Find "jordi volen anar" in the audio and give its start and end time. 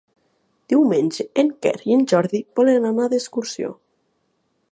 2.15-3.07